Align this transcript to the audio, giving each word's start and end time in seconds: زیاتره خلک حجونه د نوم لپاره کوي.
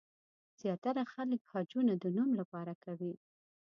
زیاتره 0.59 1.03
خلک 1.13 1.41
حجونه 1.51 1.93
د 1.99 2.05
نوم 2.17 2.29
لپاره 2.39 2.73
کوي. 2.83 3.13